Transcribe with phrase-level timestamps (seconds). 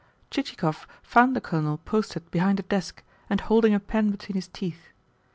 [0.31, 4.89] Chichikov found the Colonel posted behind a desk and holding a pen between his teeth.